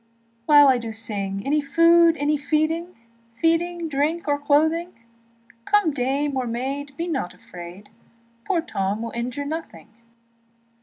And 0.49 0.57
now 0.57 0.67
I 0.67 0.79
sing, 0.89 1.45
Any 1.45 1.61
food, 1.61 2.17
any 2.17 2.35
feeding, 2.35 2.95
Feeding, 3.35 3.87
drink, 3.87 4.27
or 4.27 4.39
clothing; 4.39 4.93
Come 5.65 5.91
dame 5.91 6.35
or 6.35 6.47
maid, 6.47 6.97
be 6.97 7.07
not 7.07 7.35
afraid, 7.35 7.91
Poor 8.47 8.61
Tom 8.61 9.03
will 9.03 9.11
injure 9.11 9.45
nothing. 9.45 9.89